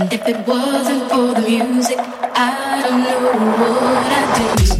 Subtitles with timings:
[0.00, 4.71] it wasn't for the music, I don't know.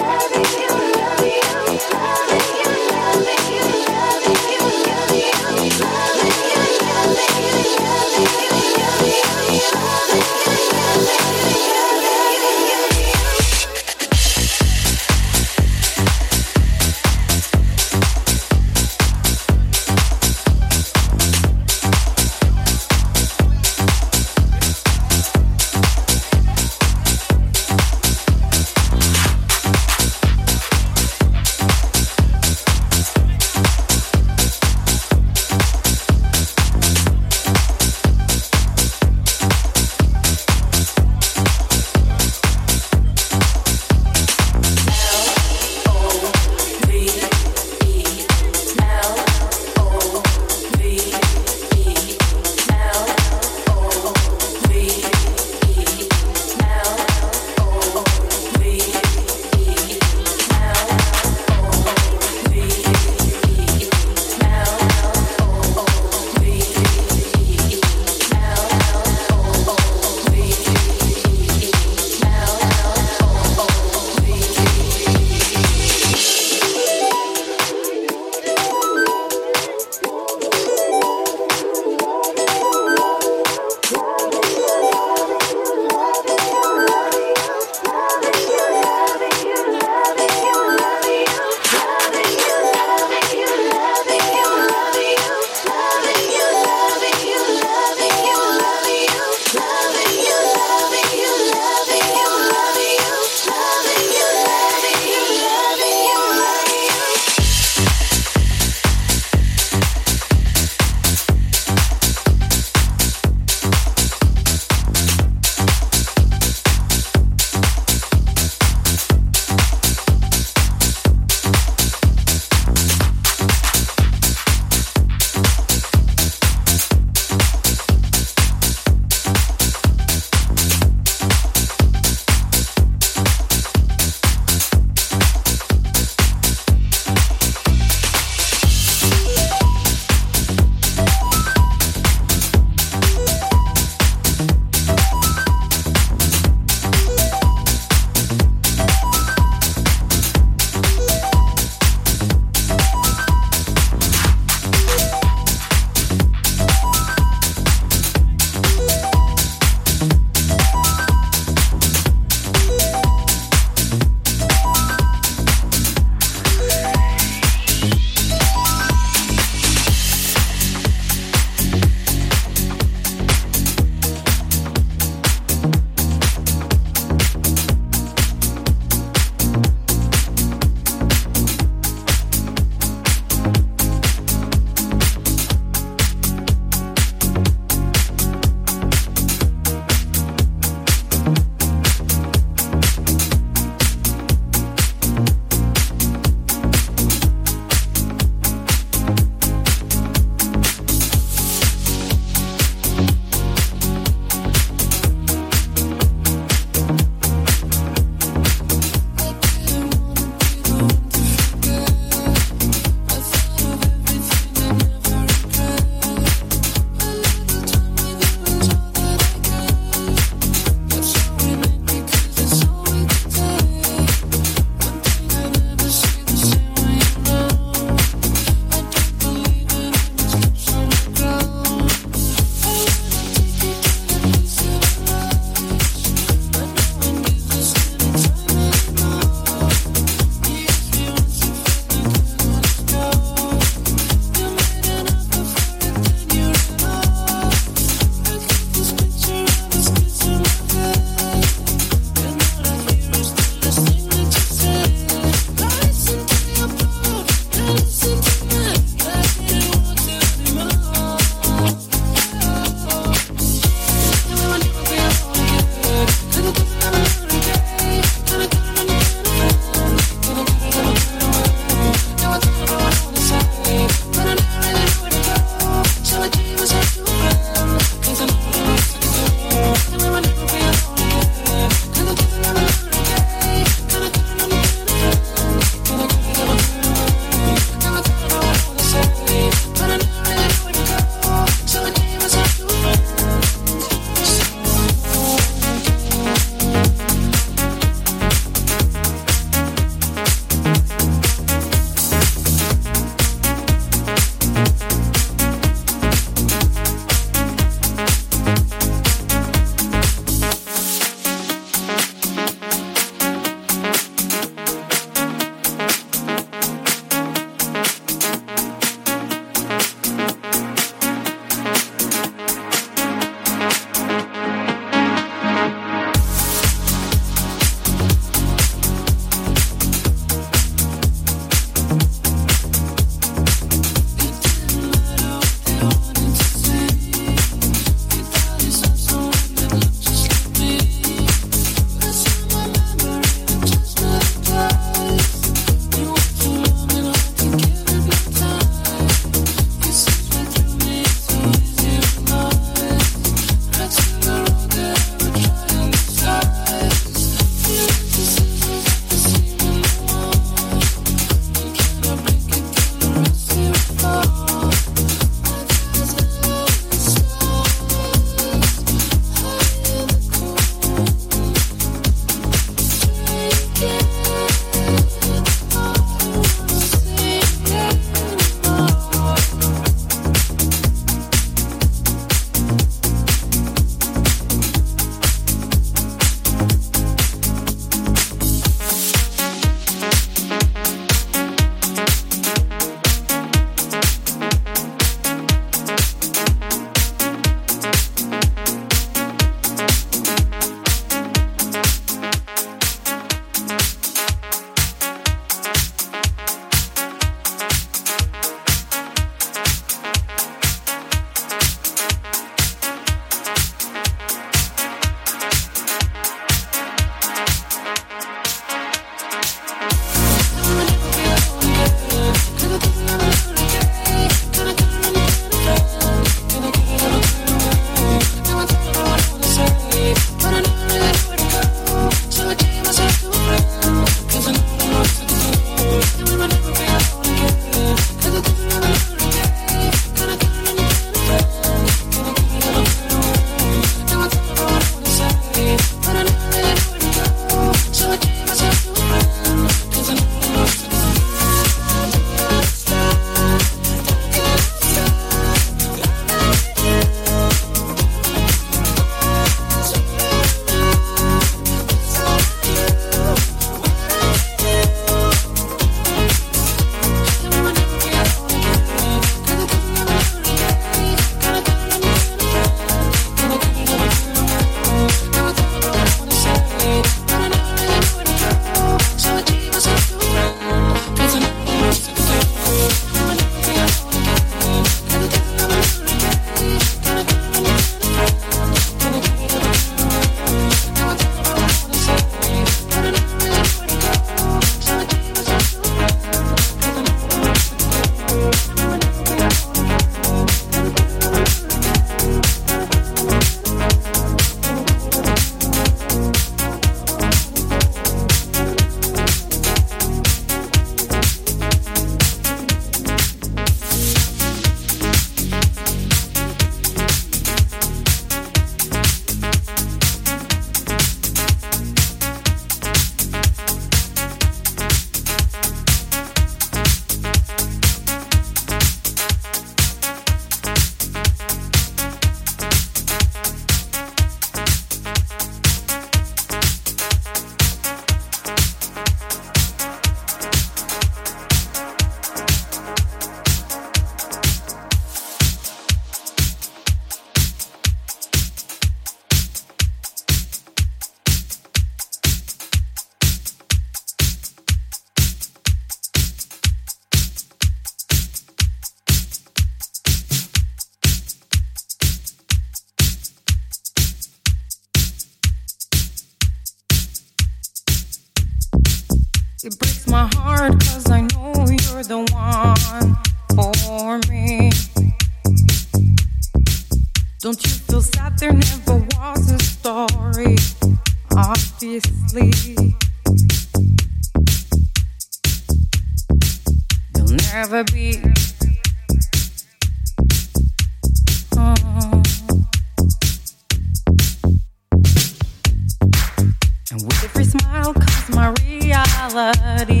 [597.24, 600.00] Every smile comes my reality.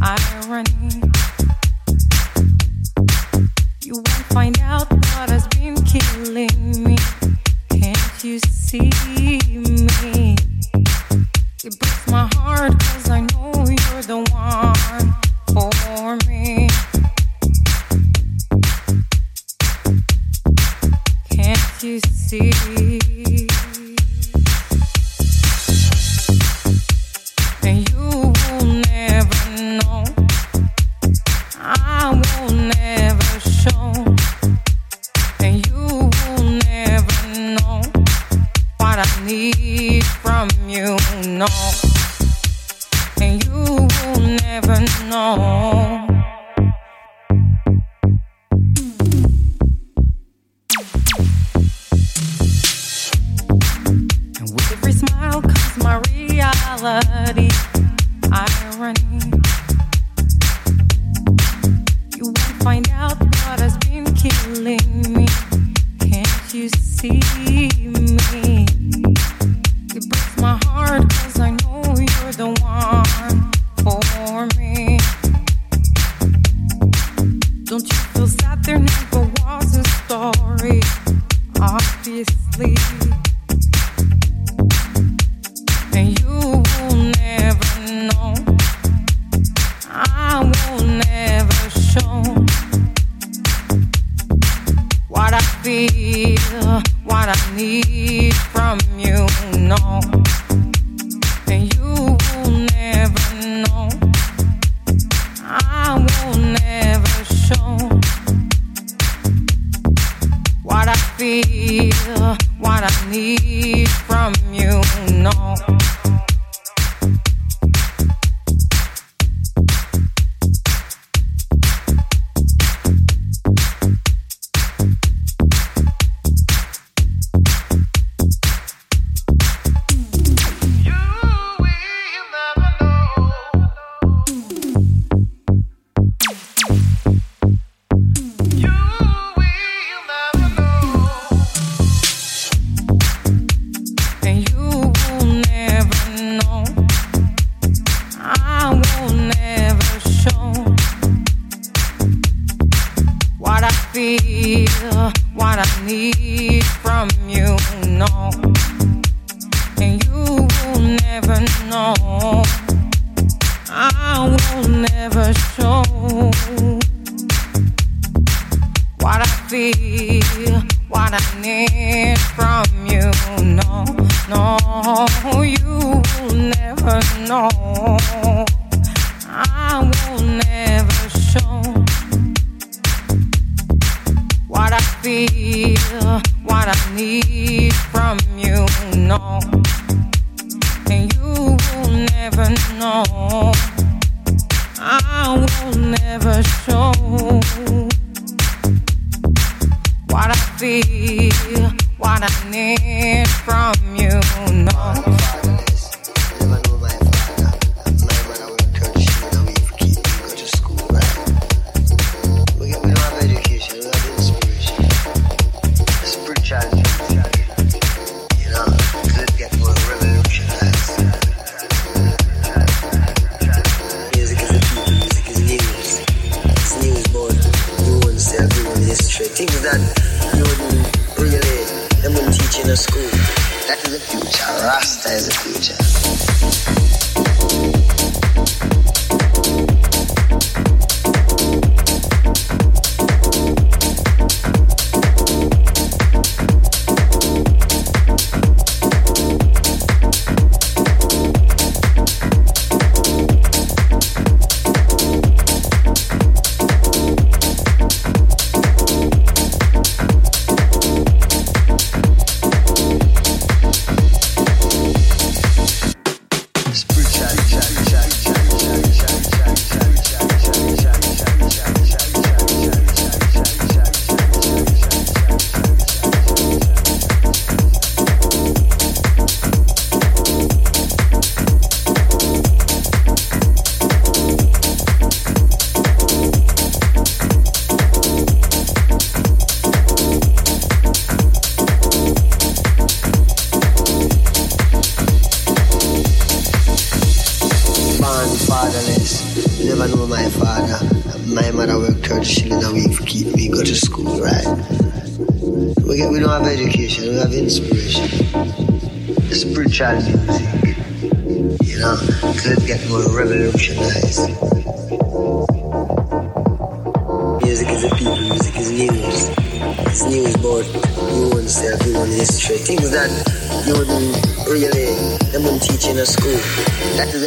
[0.00, 1.02] Irony.
[3.82, 6.96] You won't find out what has been killing me.
[7.68, 10.36] Can't you see me?
[11.62, 12.89] It breaks my heart.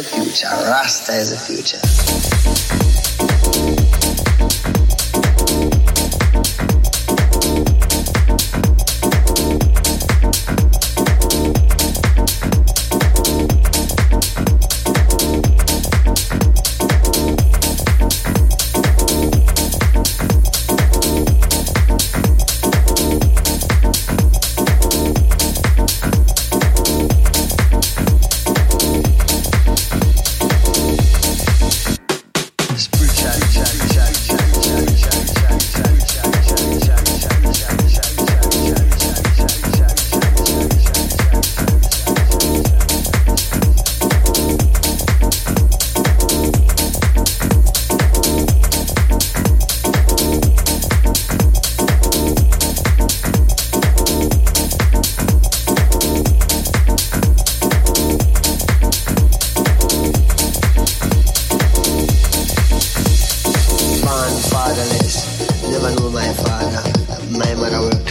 [0.04, 0.48] Future.
[0.48, 2.23] Rasta is the future.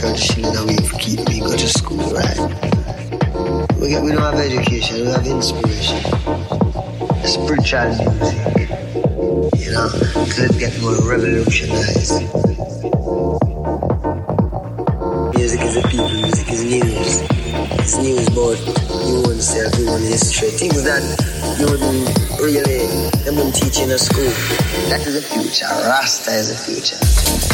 [0.03, 0.75] you we,
[1.27, 2.37] we go to school, right?
[3.79, 6.03] We, get, we don't have education, we have inspiration.
[7.23, 8.69] Spiritual music,
[9.63, 9.87] you know,
[10.27, 12.19] could get more revolutionized.
[15.37, 17.21] Music is a people, music is news.
[17.79, 18.59] It's news about
[19.07, 21.01] you own self, your own history, things that
[21.59, 22.87] you wouldn't really,
[23.23, 24.25] they wouldn't teach in a school.
[24.89, 27.52] That is the future, Rasta is the future.